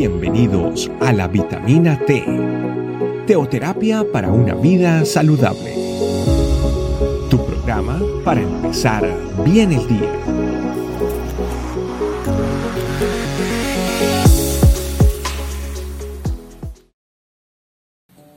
[0.00, 2.24] Bienvenidos a la vitamina T,
[3.26, 5.74] teoterapia para una vida saludable.
[7.28, 9.06] Tu programa para empezar
[9.44, 10.10] bien el día.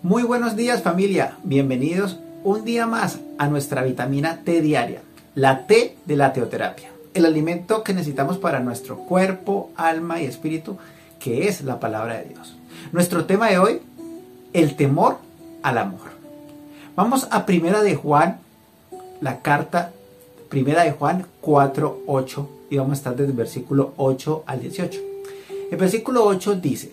[0.01, 5.01] Muy buenos días familia, bienvenidos un día más a nuestra vitamina T diaria,
[5.33, 10.77] la T de la teoterapia, el alimento que necesitamos para nuestro cuerpo, alma y espíritu
[11.23, 12.53] que es la palabra de Dios.
[12.91, 13.79] Nuestro tema de hoy,
[14.51, 15.19] el temor
[15.61, 16.11] al amor.
[16.97, 18.39] Vamos a Primera de Juan,
[19.21, 19.93] la carta
[20.49, 24.99] Primera de Juan 4, 8 y vamos a estar desde el versículo 8 al 18.
[25.71, 26.91] El versículo 8 dice,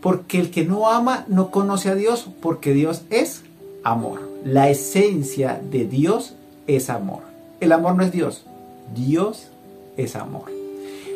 [0.00, 3.42] porque el que no ama no conoce a Dios, porque Dios es
[3.82, 4.20] amor.
[4.44, 6.34] La esencia de Dios
[6.68, 7.22] es amor.
[7.58, 8.44] El amor no es Dios,
[8.94, 9.48] Dios
[9.96, 10.52] es amor.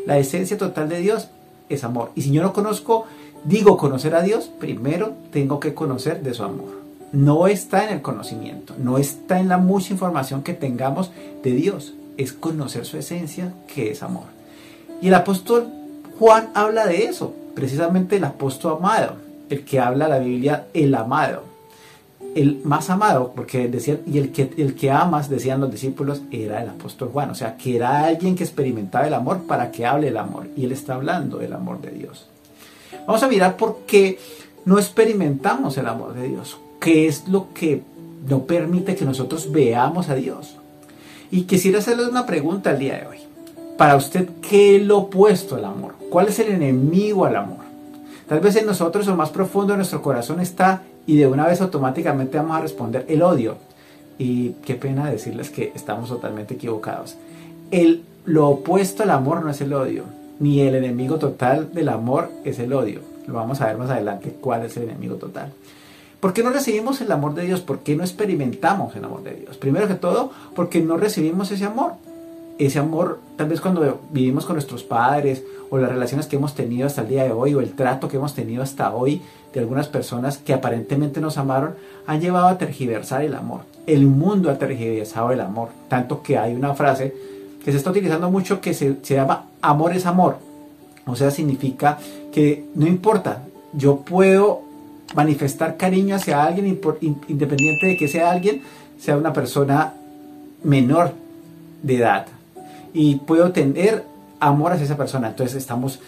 [0.05, 1.29] La esencia total de Dios
[1.69, 2.11] es amor.
[2.15, 3.07] Y si yo no conozco,
[3.45, 6.87] digo conocer a Dios, primero tengo que conocer de su amor.
[7.13, 11.11] No está en el conocimiento, no está en la mucha información que tengamos
[11.43, 14.25] de Dios, es conocer su esencia que es amor.
[15.01, 15.69] Y el apóstol
[16.19, 19.17] Juan habla de eso, precisamente el apóstol amado,
[19.51, 21.43] el que habla la Biblia, el amado,
[22.37, 26.63] el más amado, porque decían, y el que, el que amas, decían los discípulos, era
[26.63, 30.09] el apóstol Juan, o sea, que era alguien que experimentaba el amor para que hable
[30.09, 32.27] el amor, y él está hablando del amor de Dios.
[33.07, 34.19] Vamos a mirar por qué
[34.67, 37.83] no experimentamos el amor de Dios, qué es lo que
[38.29, 40.57] no permite que nosotros veamos a Dios.
[41.31, 43.19] Y quisiera hacerles una pregunta el día de hoy.
[43.79, 45.95] Para usted, ¿qué es lo opuesto al amor?
[46.11, 47.65] ¿Cuál es el enemigo al amor?
[48.29, 51.61] Tal vez en nosotros, o más profundo de nuestro corazón, está y de una vez
[51.61, 53.57] automáticamente vamos a responder el odio.
[54.19, 57.17] Y qué pena decirles que estamos totalmente equivocados.
[57.71, 60.05] El, lo opuesto al amor no es el odio,
[60.41, 63.01] ni el enemigo total del amor es el odio.
[63.27, 65.53] Lo vamos a ver más adelante cuál es el enemigo total.
[66.21, 67.61] ¿Por qué no recibimos el amor de Dios?
[67.61, 69.57] ¿Por qué no experimentamos el amor de Dios?
[69.59, 71.93] Primero que todo, porque no recibimos ese amor.
[72.59, 76.87] Ese amor, tal vez cuando vivimos con nuestros padres o las relaciones que hemos tenido
[76.87, 79.21] hasta el día de hoy o el trato que hemos tenido hasta hoy
[79.53, 81.75] de algunas personas que aparentemente nos amaron,
[82.07, 83.61] han llevado a tergiversar el amor.
[83.87, 85.69] El mundo ha tergiversado el amor.
[85.89, 87.15] Tanto que hay una frase
[87.63, 90.39] que se está utilizando mucho que se, llama amor es amor.
[91.07, 91.99] O sea, significa
[92.33, 94.63] que no importa, yo puedo
[95.15, 96.67] manifestar cariño hacia alguien
[97.29, 98.63] independiente de que sea alguien,
[98.99, 99.93] sea una persona
[100.63, 101.13] menor
[101.83, 102.27] de edad.
[102.99, 104.05] Y puedo tener
[104.41, 105.29] amor hacia esa persona.
[105.29, 105.99] Entonces estamos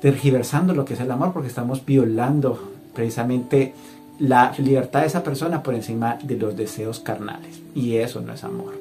[0.00, 2.60] tergiversando lo que es el amor porque estamos violando
[2.94, 3.74] precisamente
[4.20, 7.60] la libertad de esa persona por encima de los deseos carnales.
[7.74, 8.72] Y eso no es amor.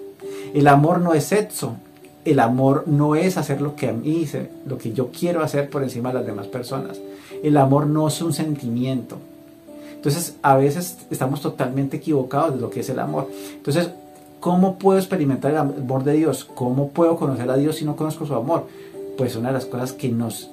[0.53, 1.77] El amor no es sexo.
[2.25, 4.29] El amor no es hacer lo que a mí,
[4.67, 6.99] lo que yo quiero hacer por encima de las demás personas.
[7.41, 9.17] El amor no es un sentimiento.
[9.95, 13.31] Entonces, a veces estamos totalmente equivocados de lo que es el amor.
[13.55, 13.89] Entonces,
[14.41, 16.43] ¿cómo puedo experimentar el amor de Dios?
[16.43, 18.67] ¿Cómo puedo conocer a Dios si no conozco su amor?
[19.17, 20.49] Pues una de las cosas que nos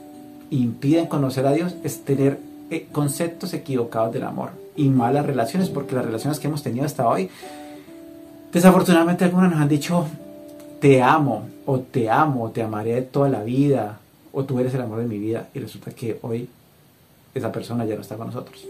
[0.50, 2.38] impiden conocer a Dios es tener
[2.70, 7.08] eh, conceptos equivocados del amor y malas relaciones, porque las relaciones que hemos tenido hasta
[7.08, 7.30] hoy,
[8.52, 10.06] desafortunadamente algunas nos han dicho,
[10.80, 13.98] te amo, o te amo, o te amaré toda la vida,
[14.32, 16.48] o tú eres el amor de mi vida, y resulta que hoy
[17.34, 18.64] esa persona ya no está con nosotros.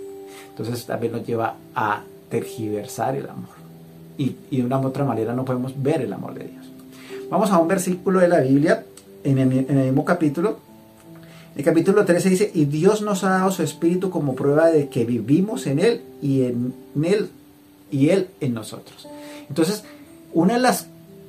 [0.51, 3.58] Entonces también nos lleva a tergiversar el amor.
[4.19, 6.67] Y, de una u otra manera no podemos ver el amor de Dios.
[7.31, 8.85] Vamos a un versículo de la Biblia,
[9.25, 10.59] en el, en el mismo capítulo.
[11.57, 15.05] El capítulo 13 dice, y Dios nos ha dado su espíritu como prueba de que
[15.05, 17.31] vivimos en Él y en Él
[17.91, 19.09] y Él en nosotros.
[19.49, 19.85] Entonces,
[20.35, 20.89] una de las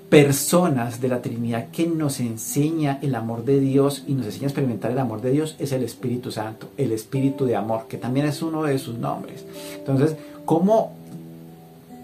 [0.09, 4.49] personas de la Trinidad que nos enseña el amor de Dios y nos enseña a
[4.49, 8.25] experimentar el amor de Dios es el Espíritu Santo, el Espíritu de amor, que también
[8.25, 9.45] es uno de sus nombres.
[9.77, 10.95] Entonces, ¿cómo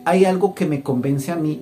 [0.05, 1.61] hay algo que me convence a mí?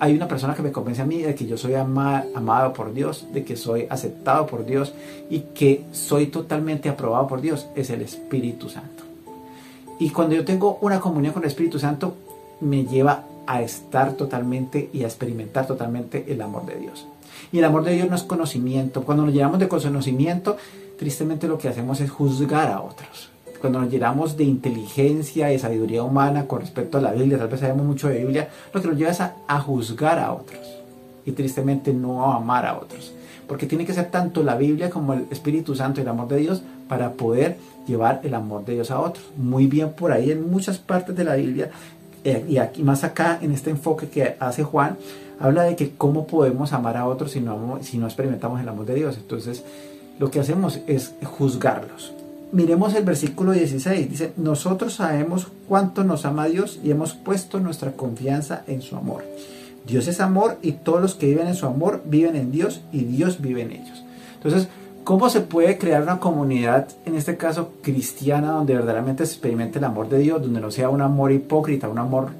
[0.00, 3.26] Hay una persona que me convence a mí de que yo soy amado por Dios,
[3.32, 4.92] de que soy aceptado por Dios
[5.30, 9.04] y que soy totalmente aprobado por Dios, es el Espíritu Santo.
[9.98, 12.14] Y cuando yo tengo una comunión con el Espíritu Santo,
[12.60, 17.06] me lleva a estar totalmente y a experimentar totalmente el amor de Dios.
[17.52, 19.02] Y el amor de Dios no es conocimiento.
[19.02, 20.56] Cuando nos llenamos de conocimiento,
[20.98, 23.30] tristemente lo que hacemos es juzgar a otros.
[23.60, 27.60] Cuando nos llenamos de inteligencia y sabiduría humana con respecto a la Biblia, tal vez
[27.60, 30.60] sabemos mucho de Biblia, lo que nos lleva es a, juzgar a otros.
[31.24, 33.12] Y tristemente no a amar a otros.
[33.48, 36.38] Porque tiene que ser tanto la Biblia como el Espíritu Santo y el amor de
[36.38, 37.56] Dios para poder
[37.86, 39.24] llevar el amor de Dios a otros.
[39.36, 41.70] Muy bien por ahí en muchas partes de la Biblia
[42.24, 44.96] eh, y aquí más acá en este enfoque que hace Juan,
[45.38, 49.16] habla de que cómo podemos amar a otros si no experimentamos el amor de Dios.
[49.16, 49.64] Entonces,
[50.18, 52.12] lo que hacemos es juzgarlos.
[52.52, 54.10] Miremos el versículo 16.
[54.10, 59.24] Dice, nosotros sabemos cuánto nos ama Dios y hemos puesto nuestra confianza en su amor.
[59.86, 63.04] Dios es amor y todos los que viven en su amor viven en Dios y
[63.04, 64.04] Dios vive en ellos.
[64.34, 64.68] Entonces,
[65.04, 69.84] ¿cómo se puede crear una comunidad, en este caso cristiana, donde verdaderamente se experimente el
[69.84, 72.30] amor de Dios, donde no sea un amor hipócrita, un amor,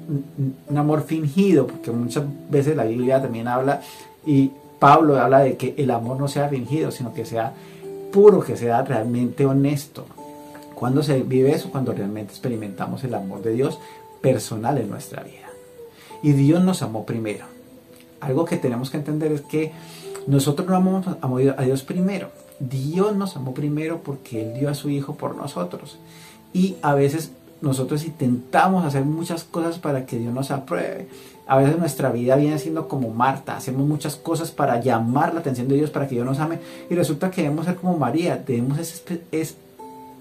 [0.69, 1.67] un amor fingido?
[1.67, 3.81] Porque muchas veces la Biblia también habla
[4.25, 7.53] y Pablo habla de que el amor no sea fingido, sino que sea
[8.17, 10.07] puro, que sea realmente honesto.
[10.73, 11.69] Cuando se vive eso?
[11.69, 13.77] Cuando realmente experimentamos el amor de Dios
[14.21, 15.49] personal en nuestra vida.
[16.23, 17.45] Y Dios nos amó primero.
[18.19, 19.71] Algo que tenemos que entender es que
[20.25, 22.31] nosotros no amamos a Dios primero.
[22.59, 25.99] Dios nos amó primero porque Él dio a su Hijo por nosotros.
[26.53, 31.07] Y a veces nosotros intentamos hacer muchas cosas para que Dios nos apruebe.
[31.47, 35.67] A veces nuestra vida viene siendo como Marta, hacemos muchas cosas para llamar la atención
[35.67, 36.59] de Dios, para que Dios nos ame,
[36.89, 38.77] y resulta que debemos ser como María, debemos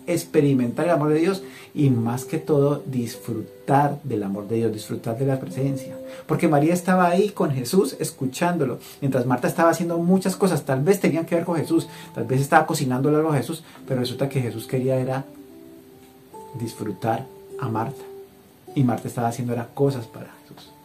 [0.06, 1.42] experimentar el amor de Dios
[1.74, 5.96] y más que todo disfrutar del amor de Dios, disfrutar de la presencia.
[6.26, 11.00] Porque María estaba ahí con Jesús escuchándolo, mientras Marta estaba haciendo muchas cosas, tal vez
[11.00, 14.40] tenían que ver con Jesús, tal vez estaba cocinando algo a Jesús, pero resulta que
[14.40, 15.24] Jesús quería era
[16.54, 17.26] disfrutar
[17.60, 18.02] a Marta.
[18.76, 20.75] Y Marta estaba haciendo era cosas para Jesús.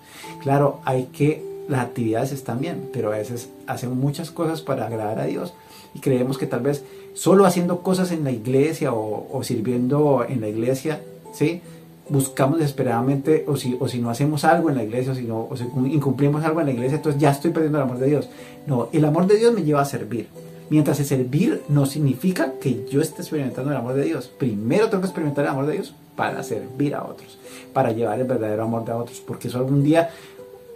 [0.41, 5.19] Claro, hay que, las actividades están bien, pero a veces hacemos muchas cosas para agradar
[5.19, 5.53] a Dios
[5.93, 6.83] y creemos que tal vez
[7.13, 11.01] solo haciendo cosas en la iglesia o, sirviendo en la iglesia,
[11.33, 11.61] ¿sí?
[12.09, 15.47] buscamos desesperadamente, o si, o si no hacemos algo en la iglesia, o si, no,
[15.49, 18.29] o si incumplimos algo en la iglesia, entonces ya estoy perdiendo el amor de Dios.
[18.67, 20.27] No, el amor de Dios me lleva a servir.
[20.71, 24.27] Mientras el servir no significa que yo esté experimentando el amor de Dios.
[24.29, 27.37] Primero tengo que experimentar el amor de Dios para servir a otros,
[27.73, 30.11] para llevar el verdadero amor de otros, porque eso algún día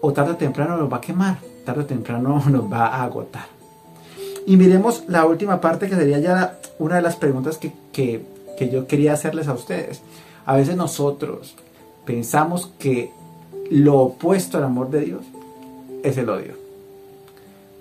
[0.02, 3.46] o tarde o temprano nos va a quemar, tarde o temprano nos va a agotar.
[4.46, 8.88] Y miremos la última parte que sería ya una de las preguntas que, que yo
[8.88, 10.02] quería hacerles a ustedes.
[10.46, 11.56] A veces nosotros
[12.06, 13.12] pensamos que
[13.72, 15.22] lo opuesto al amor de Dios
[16.04, 16.65] es el odio.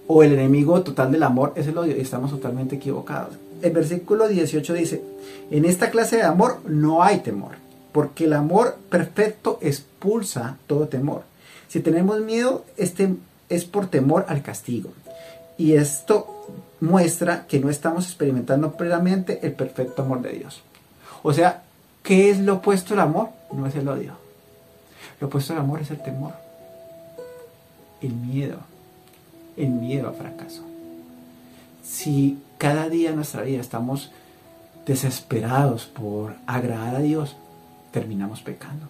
[0.07, 1.97] O el enemigo total del amor es el odio.
[1.97, 3.37] Y estamos totalmente equivocados.
[3.63, 5.03] El versículo 18 dice,
[5.51, 7.53] en esta clase de amor no hay temor,
[7.93, 11.23] porque el amor perfecto expulsa todo temor.
[11.69, 13.15] Si tenemos miedo, este
[13.49, 14.91] es por temor al castigo.
[15.57, 16.27] Y esto
[16.81, 20.63] muestra que no estamos experimentando plenamente el perfecto amor de Dios.
[21.23, 21.63] O sea,
[22.03, 23.29] ¿qué es lo opuesto al amor?
[23.53, 24.13] No es el odio.
[25.21, 26.33] Lo opuesto al amor es el temor,
[28.03, 28.59] el miedo,
[29.57, 30.63] el miedo al fracaso.
[31.83, 34.11] Si cada día en nuestra vida estamos
[34.87, 37.37] desesperados por agradar a Dios,
[37.91, 38.87] terminamos pecando.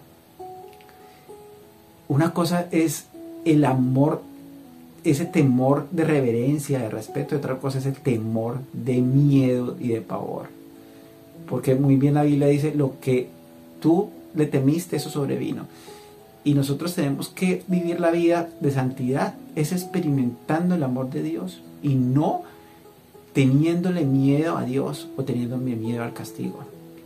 [2.07, 3.05] Una cosa es
[3.45, 4.21] el amor
[5.03, 9.89] ese temor de reverencia, de respeto, y otra cosa es el temor de miedo y
[9.89, 10.47] de pavor.
[11.47, 13.29] Porque muy bien la Biblia dice, lo que
[13.79, 15.67] tú le temiste, eso sobrevino.
[16.45, 21.61] Y nosotros tenemos que vivir la vida de santidad, es experimentando el amor de Dios
[21.81, 22.43] y no
[23.33, 26.59] teniéndole miedo a Dios o teniéndole miedo al castigo,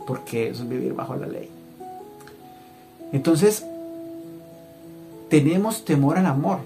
[0.06, 1.48] porque eso es vivir bajo la ley.
[3.12, 3.64] Entonces,
[5.30, 6.58] tenemos temor al amor,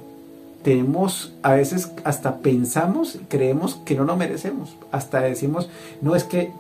[0.65, 4.75] tenemos, a veces hasta pensamos, creemos que no lo merecemos.
[4.91, 5.69] Hasta decimos,
[6.03, 6.51] no es que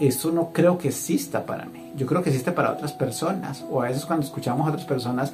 [0.00, 1.92] eso no creo que exista para mí.
[1.96, 3.64] Yo creo que existe para otras personas.
[3.70, 5.32] O a veces cuando escuchamos a otras personas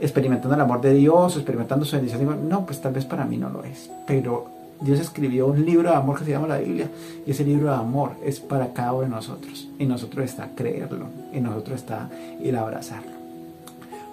[0.00, 3.36] experimentando el amor de Dios, experimentando su bendición, digo, no, pues tal vez para mí
[3.36, 3.90] no lo es.
[4.06, 4.48] Pero
[4.80, 6.88] Dios escribió un libro de amor que se llama la Biblia.
[7.26, 9.68] Y ese libro de amor es para cada uno de nosotros.
[9.78, 11.06] En nosotros está creerlo.
[11.32, 12.08] En nosotros está
[12.42, 13.12] el abrazarlo.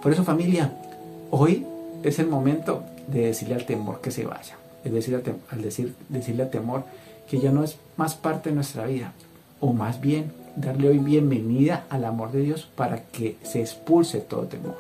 [0.02, 0.74] Por eso familia,
[1.32, 1.66] hoy
[2.04, 4.58] es el momento de decirle al temor que se vaya.
[4.84, 6.84] Es decir, al, decir, decirle al temor
[7.30, 9.14] que ya no es más parte de nuestra vida.
[9.60, 14.44] O más bien, darle hoy bienvenida al amor de Dios para que se expulse todo
[14.44, 14.78] temor.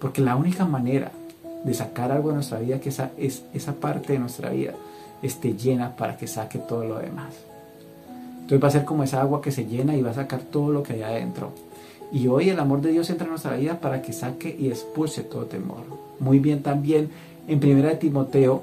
[0.00, 1.12] Porque la única manera
[1.64, 4.72] de sacar algo de nuestra vida que esa, es, esa parte de nuestra vida
[5.22, 7.34] esté llena para que saque todo lo demás.
[8.42, 10.70] Entonces va a ser como esa agua que se llena y va a sacar todo
[10.70, 11.52] lo que hay adentro.
[12.12, 15.22] Y hoy el amor de Dios entra en nuestra vida para que saque y expulse
[15.22, 15.84] todo temor.
[16.20, 17.10] Muy bien también
[17.48, 18.62] en primera Timoteo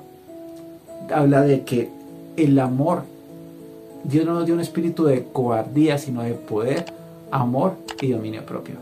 [1.13, 1.89] habla de que
[2.38, 3.03] el amor,
[4.03, 6.86] Dios no nos dio un espíritu de cobardía, sino de poder,
[7.29, 8.75] amor y dominio propio.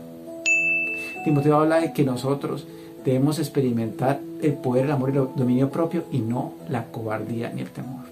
[1.24, 2.66] Timoteo habla de que nosotros
[3.04, 7.60] debemos experimentar el poder, el amor y el dominio propio y no la cobardía ni
[7.62, 8.04] el temor.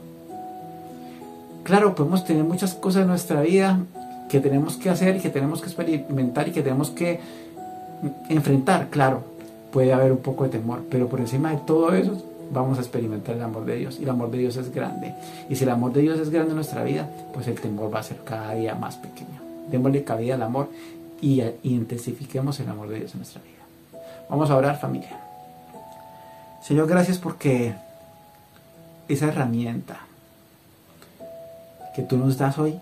[1.62, 3.80] Claro, podemos tener muchas cosas en nuestra vida
[4.28, 7.20] que tenemos que hacer y que tenemos que experimentar y que tenemos que
[8.28, 9.22] enfrentar, claro,
[9.72, 13.36] puede haber un poco de temor, pero por encima de todo eso vamos a experimentar
[13.36, 15.14] el amor de Dios y el amor de Dios es grande.
[15.48, 18.00] Y si el amor de Dios es grande en nuestra vida, pues el temor va
[18.00, 19.40] a ser cada día más pequeño.
[19.70, 20.70] démosle cabida al amor
[21.20, 24.02] y, intensifiquemos el amor de Dios en nuestra vida.
[24.30, 25.20] Vamos a orar familia.
[26.62, 27.74] Señor, gracias porque
[29.08, 30.00] esa herramienta
[31.94, 32.78] que tú nos das hoy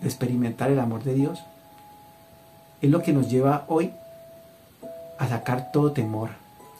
[0.00, 1.42] de experimentar el amor de Dios
[2.82, 3.92] es lo que nos lleva hoy
[5.18, 6.30] a sacar todo temor,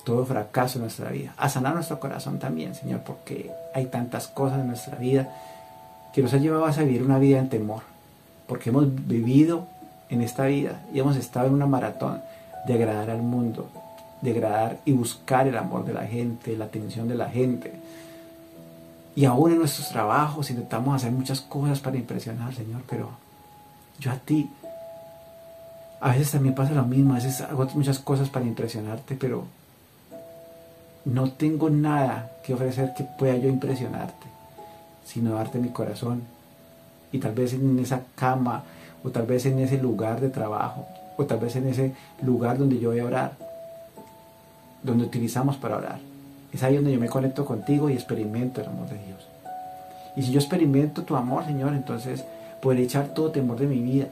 [0.05, 4.61] todo fracaso en nuestra vida, a sanar nuestro corazón también, Señor, porque hay tantas cosas
[4.61, 5.29] en nuestra vida
[6.13, 7.83] que nos han llevado a vivir una vida en temor,
[8.47, 9.67] porque hemos vivido
[10.11, 12.21] en esta vida y hemos estado en una maratón
[12.67, 13.69] de agradar al mundo,
[14.21, 17.73] de agradar y buscar el amor de la gente, la atención de la gente.
[19.17, 23.11] Y aún en nuestros trabajos intentamos hacer muchas cosas para impresionar, Señor, pero
[23.99, 24.51] yo a ti
[26.01, 29.47] a veces también pasa lo mismo, a veces hago muchas cosas para impresionarte, pero
[31.05, 34.27] no tengo nada que ofrecer que pueda yo impresionarte,
[35.05, 36.23] sino darte mi corazón.
[37.13, 38.65] Y tal vez en esa cama,
[39.05, 41.93] o tal vez en ese lugar de trabajo, o tal vez en ese
[42.23, 43.33] lugar donde yo voy a orar,
[44.83, 45.99] donde utilizamos para orar.
[46.53, 49.29] Es ahí donde yo me conecto contigo y experimento el amor de Dios.
[50.17, 52.25] Y si yo experimento tu amor, Señor, entonces
[52.63, 54.07] podré echar todo temor de mi vida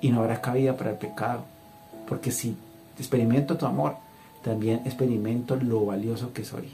[0.00, 1.40] y no habrá cabida para el pecado.
[2.08, 2.56] Porque si
[2.98, 3.96] experimento tu amor,
[4.44, 6.68] también experimento lo valioso que soy.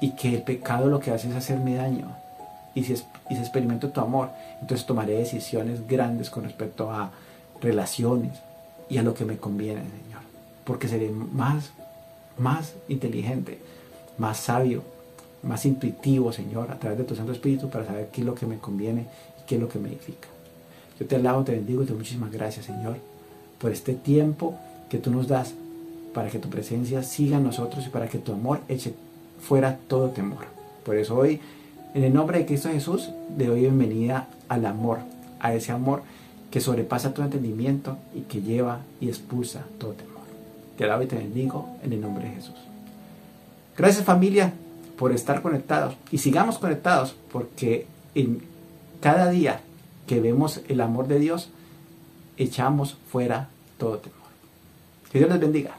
[0.00, 2.14] Y que el pecado lo que hace es hacerme daño.
[2.74, 2.94] Y si,
[3.30, 7.10] y experimento tu amor, entonces tomaré decisiones grandes con respecto a
[7.60, 8.38] relaciones
[8.88, 10.20] y a lo que me conviene, Señor.
[10.64, 11.70] Porque seré más,
[12.36, 13.58] más inteligente,
[14.18, 14.82] más sabio,
[15.42, 18.46] más intuitivo, Señor, a través de tu Santo Espíritu para saber qué es lo que
[18.46, 19.06] me conviene
[19.40, 20.28] y qué es lo que me edifica.
[21.00, 22.98] Yo te alabo, te bendigo y te muchísimas gracias, Señor,
[23.58, 24.54] por este tiempo
[24.90, 25.54] que tú nos das
[26.18, 28.92] para que tu presencia siga en nosotros y para que tu amor eche
[29.40, 30.46] fuera todo temor.
[30.84, 31.40] Por eso hoy,
[31.94, 34.98] en el nombre de Cristo Jesús, le doy bienvenida al amor,
[35.38, 36.02] a ese amor
[36.50, 40.24] que sobrepasa todo entendimiento y que lleva y expulsa todo temor.
[40.76, 42.56] Te alabo y te bendigo en el nombre de Jesús.
[43.76, 44.52] Gracias familia
[44.98, 48.42] por estar conectados y sigamos conectados porque en
[49.00, 49.60] cada día
[50.08, 51.50] que vemos el amor de Dios,
[52.38, 54.18] echamos fuera todo temor.
[55.12, 55.78] Que Dios les bendiga.